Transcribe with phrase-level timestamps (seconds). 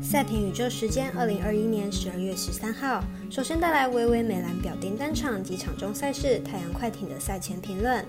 [0.00, 3.02] 赛评宇宙时间，二零二一年十二月十三号。
[3.28, 8.04] 首先带来微微美兰表定单场及场中赛事太阳快艇的赛前评论。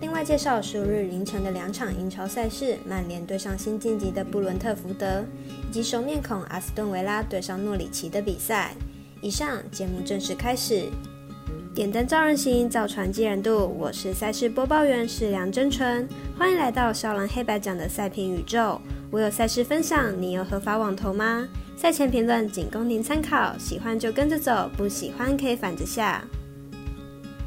[0.00, 5.22] 另外介绍十五日凌晨的两场英超赛事，曼联对上新晋级的布伦特福德，
[5.68, 8.74] 以及熟面孔阿斯顿维拉对上诺里奇的比赛。
[9.20, 10.88] 以上节目正式开始。
[11.74, 13.66] 点灯照人行，造船济人度。
[13.78, 16.08] 我是赛事播报员是梁真纯，
[16.38, 18.80] 欢迎来到少狼黑白奖的赛评宇宙。
[19.14, 21.46] 我有赛事分享，你有合法网投吗？
[21.76, 26.24] 赛前评论仅供您参考，喜欢就跟着走，不喜欢可以反着下。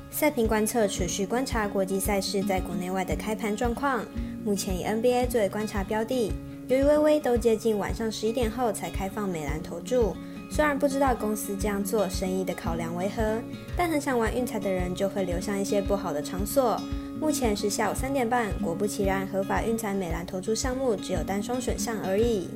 [0.09, 4.05] 赛评观测持续观察国际赛事在国内外的开盘状况，
[4.45, 6.31] 目前以 NBA 作为观察标的。
[6.69, 10.15] 由于微微都接近晚上十一点后才开放美兰投注，
[10.49, 13.41] 虽然不知道公司这样做生意的考量为何，
[13.75, 16.79] 但很想玩运彩的人就会流向一些不好的场所。
[17.19, 22.47] 目前是下午三点半，果不其然，合法运彩美兰投注项目只有单双选项而已。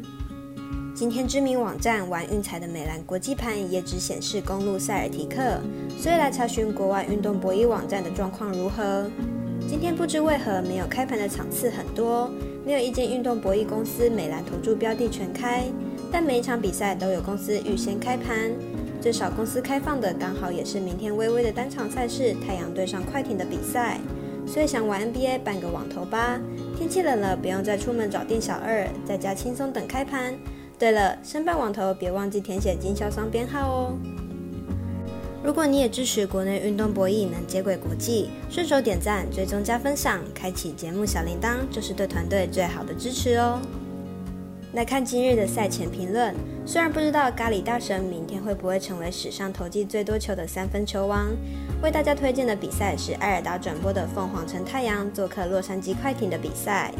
[0.94, 5.60] 今天知名网站玩运彩的美兰国际盘也只显示公路塞尔提克，
[5.98, 9.10] 所以来查询国外运动博弈网站的状况如何。
[9.68, 12.30] 今天不知为何没有开盘的场次很多，
[12.64, 15.64] 没有一间运动博弈公司美兰投注标的全开，
[16.12, 18.52] 但每一场比赛都有公司预先开盘，
[19.02, 24.00] 最少公司开放的刚好也是明天微微的单场赛事太阳对上快艇的比赛。
[24.52, 26.38] 所以想玩 NBA 办个网投吧，
[26.78, 30.38] 天气冷了不用再出门找店小二，在家轻松等开盘。
[30.78, 33.98] 对了，申办网投别忘记填写经销商编号哦。
[35.42, 43.58] 如果你也支持国内运动博弈能接轨国际，顺手点赞、追踪加分享、开启节目小铃铛，就是对团队最好的支持哦。
[44.74, 46.34] 来看今日的赛前评论。
[46.66, 51.28] 虽然不知道咖喱大神明天会不会成为史上投进最多球的三分球王，
[51.84, 56.94] 为大家推荐的比赛是艾尔达转播的凤凰城太阳做客洛杉矶快艇的比赛。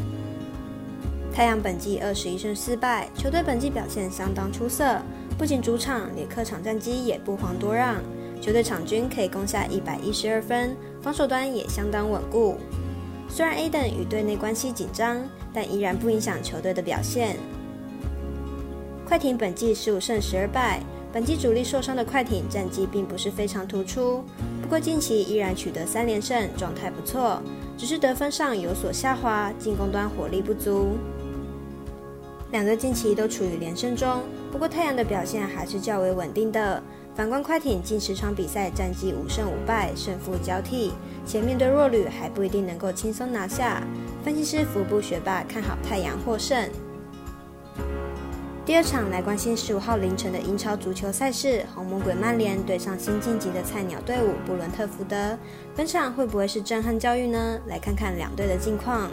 [1.34, 5.00] 太阳本季二十一胜四败，球队本季表现相当出色，
[5.38, 7.96] 不仅主场连客场战绩也不遑多让，
[8.42, 12.58] 球队场均可以攻下一百一十二分，防守端也相当稳固。
[13.30, 15.24] 虽然 A 等与队内关系紧张，
[15.54, 17.38] 但依然不影响球队的表现。
[19.12, 20.80] 快艇本季十五胜十二败，
[21.12, 24.24] 本季主力受伤的快艇战绩并不是非常突出，
[24.62, 27.42] 不过近期依然取得三连胜，状态不错，
[27.78, 30.96] 只是得分上有所下滑，进攻端火力不足。
[32.54, 36.82] 两队近期都处于连胜中，不过太阳的表现还是较为稳定的。
[37.14, 40.94] 反观快艇近十场比赛战绩五胜五败，胜负交替，
[41.26, 43.84] 且面对弱旅还不一定能够轻松拿下。
[44.24, 46.66] 分析师福布学霸看好太阳获胜。
[48.64, 55.36] 第二场来关心十五号凌晨的英超足球赛事，红魔鬼曼联对上新晋级的菜鸟队伍布伦特福德。
[55.76, 57.60] 本场会不会是震撼教育呢？
[57.66, 59.10] 来看看两队的近况。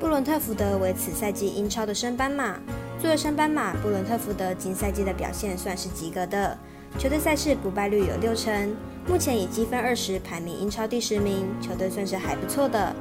[0.00, 2.56] 布伦特福德为此赛季英超的升班马，
[3.00, 6.58] 作为升班马，布伦特福德今赛季的表现算是及格的。
[6.98, 8.74] 球队赛事不败率有六成，
[9.06, 12.92] 目前以积分二十排名英超第十名，球队算是还不错的。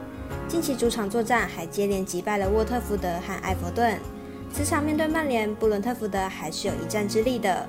[0.47, 3.97] 近期主场作战还接连击败了沃特福德和埃弗顿。
[4.55, 7.67] 此场面对曼联，布伦特福德还是有一战之力的。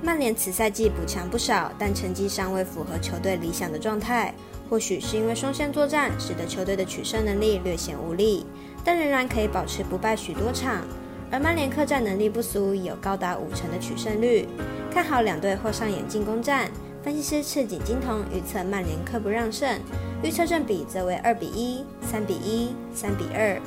[0.00, 4.32] 曼联此赛季补强不少，但成绩尚未符合球队理想的状态。
[4.70, 8.46] 或许是因为双线作战，使得球队的取胜能力略显无力，
[8.82, 10.82] 但仍然可以保持不败许多场。
[11.30, 14.48] 而曼联客战能力不俗，有高达五成的取胜率。
[14.90, 16.70] 看好两队或上演进攻战。
[17.02, 19.78] 分析师赤井金童预测曼联客不让胜，
[20.22, 23.60] 预测正比则为二比一、三比一、三比二。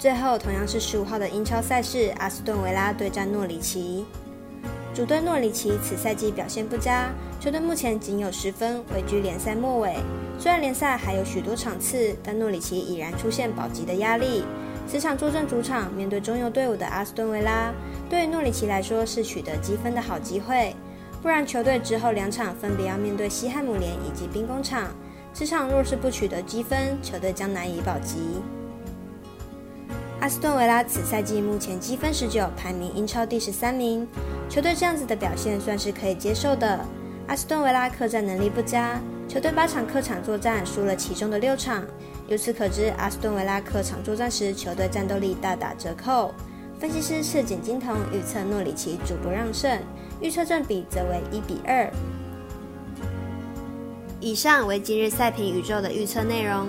[0.00, 4.06] 最后，同样是十五号的英超赛事，阿斯顿维拉对战诺里奇。
[4.94, 9.96] 主队诺里奇此赛季表现不佳，球队目前仅有十分，位居联赛末尾。
[10.38, 14.42] 虽然联赛还有许多场次，但诺里奇已然出现保级的压力。
[14.88, 17.70] 此场坐镇主场，面对中游队伍的阿斯顿维拉，
[18.08, 20.74] 对于诺里奇来说是取得积分的好机会。
[21.20, 24.94] 不然，球队之后两场分别要面对西汉姆联以及兵工厂，
[25.34, 28.16] 此场若是不取得积分，球队将难以保级。
[30.20, 34.06] 阿斯顿维拉此赛季目前积分十九，排名英超第十三名。
[34.50, 36.78] 球队这样子的表现算是可以接受的。
[37.26, 41.82] 阿斯顿维拉客战能力不佳，球队八场客场作战输了其中的六场。
[42.28, 46.34] 由此可知，阿斯顿维拉客场作战时，球队战斗力大打折扣。
[46.78, 49.80] 分析师赤井金童预测诺里奇主不让胜，
[50.20, 51.90] 预测正比则为一比二。
[54.20, 56.68] 以上为今日赛评宇宙的预测内容。